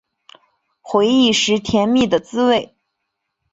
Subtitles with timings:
[0.81, 2.75] 回忆时甜蜜的滋味